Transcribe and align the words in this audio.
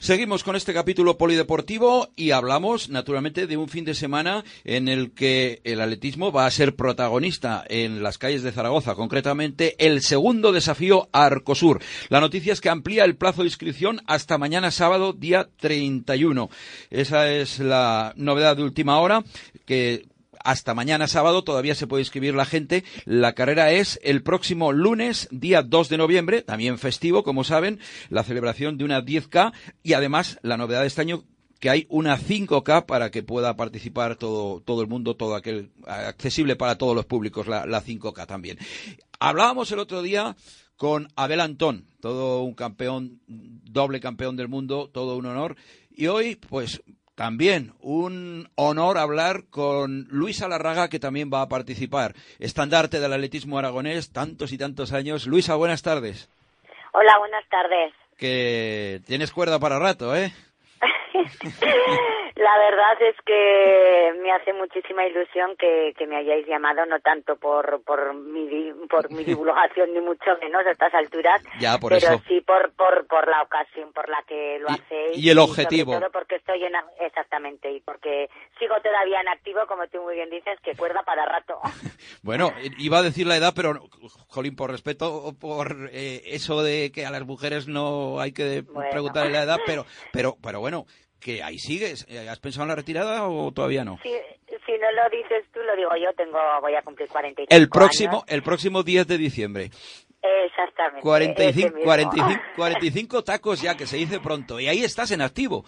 Seguimos 0.00 0.44
con 0.44 0.56
este 0.56 0.72
capítulo 0.72 1.18
polideportivo 1.18 2.08
y 2.16 2.30
hablamos 2.30 2.88
naturalmente 2.88 3.46
de 3.46 3.56
un 3.56 3.68
fin 3.68 3.84
de 3.84 3.94
semana 3.94 4.44
en 4.64 4.88
el 4.88 5.12
que 5.12 5.60
el 5.64 5.80
atletismo 5.80 6.32
va 6.32 6.46
a 6.46 6.50
ser 6.50 6.74
protagonista 6.74 7.64
en 7.68 8.02
las 8.02 8.18
calles 8.18 8.42
de 8.42 8.52
Zaragoza, 8.52 8.94
concretamente 8.94 9.76
el 9.78 10.02
segundo 10.02 10.52
desafío 10.52 11.08
Arcosur. 11.12 11.82
La 12.08 12.20
noticia 12.20 12.52
es 12.52 12.60
que 12.60 12.70
amplía 12.70 13.04
el 13.04 13.16
plazo 13.16 13.42
de 13.42 13.48
inscripción 13.48 14.00
hasta 14.06 14.38
mañana 14.38 14.70
sábado 14.70 15.12
día 15.12 15.48
31. 15.58 16.48
Esa 16.90 17.30
es 17.30 17.58
la 17.58 18.14
novedad 18.16 18.56
de 18.56 18.62
última 18.62 18.98
hora 19.00 19.22
que 19.66 20.06
hasta 20.48 20.72
mañana 20.72 21.08
sábado 21.08 21.44
todavía 21.44 21.74
se 21.74 21.86
puede 21.86 22.00
inscribir 22.00 22.34
la 22.34 22.46
gente. 22.46 22.82
La 23.04 23.34
carrera 23.34 23.70
es 23.70 24.00
el 24.02 24.22
próximo 24.22 24.72
lunes, 24.72 25.28
día 25.30 25.60
2 25.60 25.90
de 25.90 25.98
noviembre, 25.98 26.40
también 26.40 26.78
festivo, 26.78 27.22
como 27.22 27.44
saben, 27.44 27.78
la 28.08 28.24
celebración 28.24 28.78
de 28.78 28.84
una 28.84 29.04
10K 29.04 29.52
y 29.82 29.92
además 29.92 30.38
la 30.40 30.56
novedad 30.56 30.80
de 30.80 30.86
este 30.86 31.02
año 31.02 31.24
que 31.60 31.68
hay 31.68 31.86
una 31.90 32.18
5K 32.18 32.86
para 32.86 33.10
que 33.10 33.22
pueda 33.22 33.56
participar 33.56 34.16
todo, 34.16 34.62
todo 34.62 34.80
el 34.80 34.88
mundo, 34.88 35.16
todo 35.16 35.34
aquel, 35.34 35.70
accesible 35.86 36.56
para 36.56 36.78
todos 36.78 36.96
los 36.96 37.04
públicos, 37.04 37.46
la, 37.46 37.66
la 37.66 37.84
5K 37.84 38.26
también. 38.26 38.56
Hablábamos 39.20 39.70
el 39.72 39.80
otro 39.80 40.00
día 40.00 40.34
con 40.78 41.08
Abel 41.14 41.40
Antón, 41.40 41.84
todo 42.00 42.42
un 42.42 42.54
campeón, 42.54 43.20
doble 43.26 44.00
campeón 44.00 44.36
del 44.36 44.48
mundo, 44.48 44.88
todo 44.90 45.18
un 45.18 45.26
honor. 45.26 45.56
Y 45.90 46.06
hoy, 46.06 46.36
pues, 46.36 46.80
también 47.18 47.72
un 47.80 48.48
honor 48.54 48.96
hablar 48.96 49.50
con 49.50 50.06
Luis 50.08 50.40
Alarraga, 50.40 50.88
que 50.88 51.00
también 51.00 51.32
va 51.34 51.42
a 51.42 51.48
participar. 51.48 52.14
Estandarte 52.38 53.00
del 53.00 53.12
atletismo 53.12 53.58
aragonés, 53.58 54.12
tantos 54.12 54.52
y 54.52 54.58
tantos 54.58 54.92
años. 54.92 55.26
Luisa, 55.26 55.56
buenas 55.56 55.82
tardes. 55.82 56.30
Hola, 56.92 57.18
buenas 57.18 57.44
tardes. 57.48 57.92
Que 58.16 59.00
tienes 59.04 59.32
cuerda 59.32 59.58
para 59.58 59.80
rato, 59.80 60.14
¿eh? 60.14 60.32
La 62.38 62.56
verdad 62.56 63.02
es 63.02 63.16
que 63.26 64.14
me 64.22 64.30
hace 64.30 64.52
muchísima 64.52 65.04
ilusión 65.04 65.56
que, 65.58 65.92
me 66.06 66.18
hayáis 66.18 66.46
llamado, 66.46 66.86
no 66.86 67.00
tanto 67.00 67.34
por, 67.34 67.82
por, 67.82 68.14
mi, 68.14 68.72
por 68.88 69.10
mi 69.10 69.24
divulgación, 69.24 69.92
ni 69.92 70.00
mucho 70.00 70.38
menos 70.40 70.64
a 70.64 70.70
estas 70.70 70.94
alturas, 70.94 71.42
pero 71.80 72.20
sí 72.28 72.40
por, 72.42 72.70
por, 72.74 73.08
por 73.08 73.26
la 73.26 73.42
ocasión 73.42 73.92
por 73.92 74.08
la 74.08 74.22
que 74.22 74.60
lo 74.60 74.68
hacéis. 74.68 75.18
Y 75.18 75.30
el 75.30 75.38
objetivo. 75.38 75.96
Y 75.96 75.98
todo 75.98 76.12
porque 76.12 76.36
estoy 76.36 76.62
en, 76.62 76.74
exactamente, 77.00 77.72
y 77.72 77.80
porque 77.80 78.30
sigo 78.60 78.76
todavía 78.84 79.20
en 79.20 79.28
activo, 79.30 79.66
como 79.66 79.88
tú 79.88 80.00
muy 80.00 80.14
bien 80.14 80.30
dices, 80.30 80.60
que 80.62 80.76
cuerda 80.76 81.02
para 81.02 81.26
rato. 81.26 81.58
bueno, 82.22 82.52
iba 82.78 82.98
a 82.98 83.02
decir 83.02 83.26
la 83.26 83.36
edad, 83.36 83.52
pero, 83.52 83.80
Jolín, 84.28 84.54
por 84.54 84.70
respeto, 84.70 85.34
por 85.40 85.90
eh, 85.90 86.22
eso 86.26 86.62
de 86.62 86.92
que 86.92 87.04
a 87.04 87.10
las 87.10 87.26
mujeres 87.26 87.66
no 87.66 88.20
hay 88.20 88.30
que 88.30 88.64
preguntarle 88.92 89.32
la 89.32 89.42
edad, 89.42 89.58
pero, 89.66 89.86
pero, 90.12 90.36
pero 90.40 90.60
bueno, 90.60 90.86
que 91.20 91.42
ahí 91.42 91.58
sigues. 91.58 92.06
Eh, 92.08 92.28
¿Has 92.28 92.38
pensado 92.40 92.64
en 92.64 92.68
la 92.68 92.76
retirada 92.76 93.28
o 93.28 93.52
todavía 93.52 93.84
no? 93.84 93.98
Sí, 94.02 94.14
si 94.64 94.72
no 94.72 94.90
lo 94.92 95.08
dices 95.10 95.44
tú, 95.52 95.60
lo 95.60 95.76
digo 95.76 95.90
yo. 95.96 96.12
Tengo, 96.14 96.38
voy 96.60 96.74
a 96.74 96.82
cumplir 96.82 97.08
45 97.08 97.54
el 97.54 97.68
próximo, 97.68 98.24
El 98.26 98.42
próximo 98.42 98.82
10 98.82 99.06
de 99.06 99.18
diciembre. 99.18 99.70
Exactamente. 100.20 101.00
45, 101.00 101.78
45, 101.84 102.42
45 102.56 103.24
tacos 103.24 103.62
ya, 103.62 103.76
que 103.76 103.86
se 103.86 103.96
dice 103.96 104.20
pronto. 104.20 104.58
Y 104.58 104.68
ahí 104.68 104.82
estás 104.82 105.10
en 105.12 105.22
activo. 105.22 105.64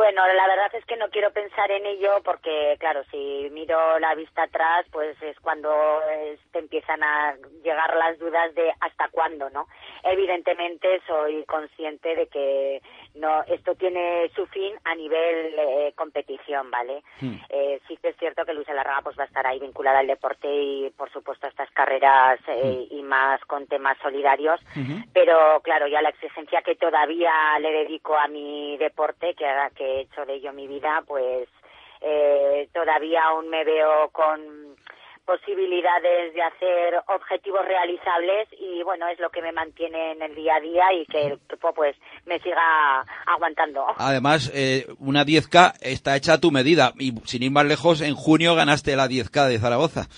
Bueno, 0.00 0.22
la 0.26 0.46
verdad 0.46 0.74
es 0.76 0.84
que 0.86 0.96
no 0.96 1.10
quiero 1.10 1.30
pensar 1.30 1.70
en 1.70 1.84
ello 1.84 2.22
porque, 2.24 2.74
claro, 2.80 3.04
si 3.10 3.50
miro 3.52 3.98
la 3.98 4.14
vista 4.14 4.44
atrás, 4.44 4.86
pues 4.90 5.14
es 5.20 5.38
cuando 5.40 5.70
te 6.52 6.58
empiezan 6.58 7.02
a 7.02 7.36
llegar 7.62 7.94
las 7.94 8.18
dudas 8.18 8.54
de 8.54 8.72
hasta 8.80 9.08
cuándo, 9.10 9.50
¿no? 9.50 9.66
Evidentemente 10.02 11.02
soy 11.06 11.44
consciente 11.44 12.16
de 12.16 12.28
que 12.28 12.80
no 13.14 13.42
esto 13.42 13.74
tiene 13.74 14.30
su 14.34 14.46
fin 14.46 14.72
a 14.84 14.94
nivel 14.94 15.54
eh, 15.58 15.92
competición, 15.94 16.70
¿vale? 16.70 17.02
Hmm. 17.20 17.34
Eh, 17.50 17.78
sí 17.86 17.98
que 17.98 18.08
es 18.08 18.16
cierto 18.16 18.46
que 18.46 18.54
Luis 18.54 18.68
Alarraga 18.70 19.02
pues 19.02 19.18
va 19.18 19.24
a 19.24 19.26
estar 19.26 19.46
ahí 19.46 19.58
vinculada 19.58 19.98
al 19.98 20.06
deporte 20.06 20.48
y, 20.50 20.90
por 20.96 21.12
supuesto, 21.12 21.46
a 21.46 21.50
estas 21.50 21.70
carreras 21.72 22.40
eh, 22.46 22.86
hmm. 22.90 22.96
y 22.96 23.02
más 23.02 23.44
con 23.44 23.66
temas 23.66 23.98
solidarios, 23.98 24.60
pero, 25.12 25.60
claro, 25.62 25.86
ya 25.88 26.00
la 26.00 26.08
exigencia 26.08 26.62
que 26.62 26.76
todavía 26.76 27.58
le 27.60 27.70
dedico 27.70 28.16
a 28.16 28.28
mi 28.28 28.78
deporte, 28.78 29.34
que, 29.34 29.46
que 29.74 29.89
he 29.90 30.00
hecho 30.02 30.24
de 30.24 30.34
ello 30.34 30.52
mi 30.52 30.66
vida, 30.66 31.02
pues 31.06 31.48
eh, 32.00 32.68
todavía 32.72 33.22
aún 33.24 33.48
me 33.48 33.64
veo 33.64 34.08
con 34.10 34.76
posibilidades 35.26 36.34
de 36.34 36.42
hacer 36.42 37.00
objetivos 37.06 37.64
realizables 37.64 38.48
y 38.58 38.82
bueno 38.82 39.06
es 39.06 39.20
lo 39.20 39.30
que 39.30 39.40
me 39.40 39.52
mantiene 39.52 40.12
en 40.12 40.22
el 40.22 40.34
día 40.34 40.56
a 40.56 40.60
día 40.60 40.92
y 40.92 41.06
que 41.06 41.26
el 41.26 41.38
cuerpo 41.38 41.72
pues 41.72 41.96
me 42.26 42.40
siga 42.40 43.04
aguantando. 43.26 43.86
Además 43.96 44.50
eh, 44.52 44.86
una 44.98 45.24
10K 45.24 45.74
está 45.82 46.16
hecha 46.16 46.34
a 46.34 46.40
tu 46.40 46.50
medida 46.50 46.94
y 46.98 47.12
sin 47.26 47.44
ir 47.44 47.52
más 47.52 47.64
lejos 47.64 48.00
en 48.00 48.16
junio 48.16 48.56
ganaste 48.56 48.96
la 48.96 49.06
10K 49.06 49.48
de 49.48 49.58
Zaragoza. 49.58 50.08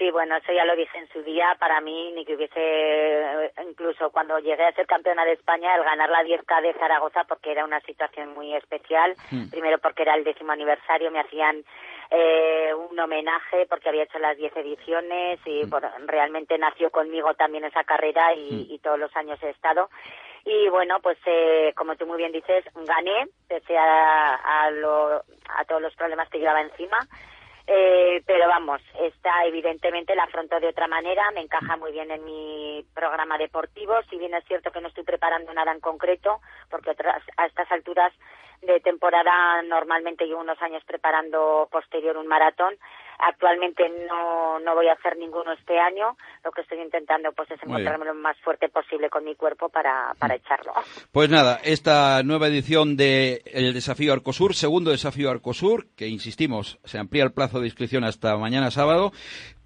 Sí, 0.00 0.10
bueno, 0.10 0.34
eso 0.34 0.50
ya 0.50 0.64
lo 0.64 0.74
dije 0.76 0.96
en 0.96 1.08
su 1.08 1.22
día. 1.22 1.54
Para 1.58 1.82
mí, 1.82 2.10
ni 2.12 2.24
que 2.24 2.34
hubiese, 2.34 3.52
incluso 3.68 4.08
cuando 4.08 4.38
llegué 4.38 4.64
a 4.64 4.72
ser 4.72 4.86
campeona 4.86 5.26
de 5.26 5.32
España, 5.32 5.76
el 5.76 5.84
ganar 5.84 6.08
la 6.08 6.22
10K 6.22 6.62
de 6.62 6.72
Zaragoza, 6.72 7.24
porque 7.24 7.52
era 7.52 7.66
una 7.66 7.80
situación 7.82 8.32
muy 8.32 8.54
especial. 8.54 9.14
Hmm. 9.30 9.50
Primero 9.50 9.76
porque 9.76 10.00
era 10.00 10.14
el 10.14 10.24
décimo 10.24 10.52
aniversario, 10.52 11.10
me 11.10 11.20
hacían 11.20 11.62
eh, 12.10 12.72
un 12.72 12.98
homenaje 12.98 13.66
porque 13.68 13.90
había 13.90 14.04
hecho 14.04 14.18
las 14.18 14.38
10 14.38 14.56
ediciones 14.56 15.38
y 15.44 15.66
hmm. 15.66 16.06
realmente 16.06 16.56
nació 16.56 16.88
conmigo 16.90 17.34
también 17.34 17.64
esa 17.64 17.84
carrera 17.84 18.32
y, 18.32 18.72
hmm. 18.72 18.82
todos 18.82 18.98
los 18.98 19.14
años 19.16 19.38
he 19.42 19.50
estado. 19.50 19.90
Y 20.46 20.70
bueno, 20.70 21.00
pues 21.02 21.18
eh, 21.26 21.74
como 21.76 21.96
tú 21.96 22.06
muy 22.06 22.16
bien 22.16 22.32
dices, 22.32 22.64
gané, 22.74 23.26
pese 23.46 23.76
a, 23.76 24.62
a, 24.62 24.70
lo, 24.70 25.16
a 25.50 25.64
todos 25.68 25.82
los 25.82 25.94
problemas 25.94 26.30
que 26.30 26.38
llevaba 26.38 26.62
encima. 26.62 27.06
Eh, 27.72 28.20
pero 28.26 28.48
vamos, 28.48 28.82
esta 28.98 29.44
evidentemente 29.44 30.16
la 30.16 30.24
afronto 30.24 30.58
de 30.58 30.66
otra 30.66 30.88
manera, 30.88 31.30
me 31.30 31.42
encaja 31.42 31.76
muy 31.76 31.92
bien 31.92 32.10
en 32.10 32.24
mi 32.24 32.84
programa 32.92 33.38
deportivo, 33.38 33.94
si 34.10 34.18
bien 34.18 34.34
es 34.34 34.44
cierto 34.46 34.72
que 34.72 34.80
no 34.80 34.88
estoy 34.88 35.04
preparando 35.04 35.54
nada 35.54 35.70
en 35.70 35.78
concreto, 35.78 36.40
porque 36.68 36.90
a 37.36 37.46
estas 37.46 37.70
alturas 37.70 38.12
de 38.62 38.80
temporada 38.80 39.62
normalmente 39.62 40.26
llevo 40.26 40.40
unos 40.40 40.60
años 40.60 40.82
preparando 40.84 41.68
posterior 41.70 42.16
un 42.16 42.26
maratón, 42.26 42.76
Actualmente 43.22 43.88
no, 44.08 44.58
no 44.60 44.74
voy 44.74 44.88
a 44.88 44.94
hacer 44.94 45.16
ninguno 45.16 45.52
este 45.52 45.78
año. 45.78 46.16
Lo 46.44 46.50
que 46.52 46.62
estoy 46.62 46.80
intentando 46.80 47.32
pues 47.32 47.50
es 47.50 47.62
encontrarme 47.62 48.06
lo 48.06 48.14
más 48.14 48.36
fuerte 48.40 48.68
posible 48.68 49.10
con 49.10 49.24
mi 49.24 49.34
cuerpo 49.34 49.68
para, 49.68 50.14
para 50.18 50.34
echarlo. 50.34 50.72
Pues 51.12 51.28
nada, 51.30 51.60
esta 51.62 52.22
nueva 52.22 52.48
edición 52.48 52.96
de 52.96 53.42
el 53.46 53.74
desafío 53.74 54.12
Arcosur, 54.12 54.54
segundo 54.54 54.90
desafío 54.90 55.30
Arcosur, 55.30 55.86
que 55.96 56.08
insistimos, 56.08 56.78
se 56.84 56.98
amplía 56.98 57.24
el 57.24 57.32
plazo 57.32 57.60
de 57.60 57.66
inscripción 57.66 58.04
hasta 58.04 58.36
mañana 58.36 58.70
sábado, 58.70 59.12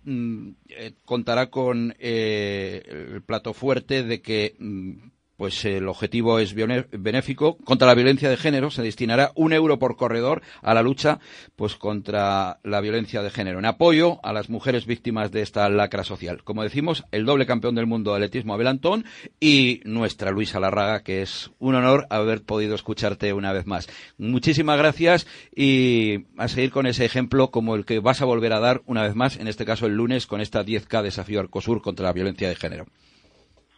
mm, 0.05 0.51
eh, 0.71 0.93
contará 1.05 1.51
con 1.51 1.95
eh, 1.99 2.83
el 2.87 3.23
plato 3.23 3.55
fuerte 3.55 4.03
de 4.03 4.21
que 4.21 4.55
mm, 4.59 5.14
pues 5.37 5.65
el 5.65 5.89
objetivo 5.89 6.39
es 6.39 6.55
benéfico 6.55 7.57
contra 7.59 7.89
la 7.89 7.95
violencia 7.95 8.31
de 8.31 8.37
género. 8.37 8.71
Se 8.71 8.83
destinará 8.83 9.33
un 9.35 9.53
euro 9.53 9.79
por 9.79 9.97
corredor 9.97 10.43
a 10.63 10.75
la 10.75 10.83
lucha 10.83 11.19
pues 11.57 11.77
contra 11.77 12.61
la 12.63 12.81
violencia 12.81 13.23
de 13.23 13.31
género, 13.31 13.59
en 13.59 13.67
apoyo 13.67 14.21
a 14.25 14.33
las 14.33 14.49
mujeres 14.49 14.87
víctimas 14.87 15.33
de 15.33 15.43
esta 15.43 15.69
lacra 15.69 16.05
social. 16.05 16.43
Como 16.45 16.63
decimos, 16.63 17.05
el 17.11 17.25
doble 17.25 17.47
campeón 17.47 17.75
del 17.75 17.87
mundo 17.87 18.11
de 18.11 18.17
atletismo 18.19 18.55
Abel 18.55 18.69
Antón 18.69 19.05
y 19.41 19.81
nuestra 19.85 20.31
Luisa 20.31 20.61
Larraga, 20.61 21.03
que 21.03 21.23
es 21.23 21.51
un 21.59 21.75
honor 21.75 22.07
haber 22.11 22.43
podido 22.43 22.75
escucharte 22.75 23.33
una 23.33 23.53
vez 23.53 23.67
más. 23.67 23.89
Muchísimas 24.19 24.79
gracias 24.79 25.27
y 25.55 26.27
a 26.37 26.49
seguir 26.49 26.71
con 26.71 26.87
ese 26.87 27.05
ejemplo 27.05 27.51
como 27.51 27.75
el 27.75 27.85
que 27.85 28.01
vas 28.01 28.23
a 28.23 28.25
volver 28.25 28.53
a 28.53 28.61
dar 28.61 28.83
una 28.87 29.03
vez 29.03 29.15
más, 29.15 29.37
en 29.37 29.49
este 29.49 29.65
caso 29.65 29.87
el 29.87 29.95
lunes, 29.95 30.27
con 30.27 30.41
esta 30.41 30.65
10K 30.65 31.03
desafío 31.03 31.41
Arcosur 31.41 31.83
contra 31.83 32.07
la 32.07 32.13
violencia 32.13 32.49
de 32.49 32.57
género. 32.57 32.87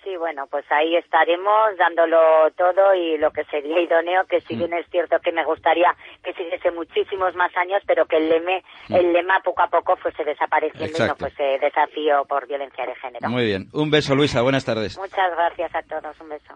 Sí, 0.06 0.16
bueno, 0.16 0.46
pues 0.48 0.64
ahí 0.70 0.94
estaremos 0.94 1.76
dándolo 1.76 2.16
todo 2.56 2.94
y 2.94 3.18
lo 3.18 3.32
que 3.32 3.42
sería 3.46 3.80
idóneo, 3.80 4.24
que 4.30 4.40
si 4.42 4.54
mm. 4.54 4.58
bien 4.58 4.74
es 4.74 4.86
cierto 4.88 5.16
que 5.18 5.32
me 5.32 5.44
gustaría 5.44 5.92
que 6.22 6.32
siguiese 6.32 6.70
muchísimos 6.70 7.34
más 7.34 7.50
años, 7.56 7.82
pero 7.88 8.06
que 8.06 8.18
el 8.18 8.28
lema, 8.28 8.52
mm. 8.88 8.94
el 8.94 9.12
lema 9.12 9.40
poco 9.42 9.62
a 9.62 9.66
poco 9.66 9.96
fuese 9.96 10.22
desapareciendo 10.22 10.96
y 10.96 11.08
no 11.08 11.16
fuese 11.16 11.58
desafío 11.60 12.24
por 12.28 12.46
violencia 12.46 12.86
de 12.86 12.94
género. 12.94 13.28
Muy 13.28 13.46
bien. 13.46 13.66
Un 13.72 13.90
beso, 13.90 14.14
Luisa. 14.14 14.42
Buenas 14.42 14.64
tardes. 14.64 14.96
Muchas 14.96 15.28
gracias 15.34 15.74
a 15.74 15.82
todos. 15.82 16.20
Un 16.20 16.28
beso. 16.28 16.54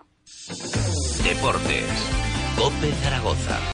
Deportes. 1.25 2.31
Cope 2.57 2.93
Zaragoza. 3.03 3.59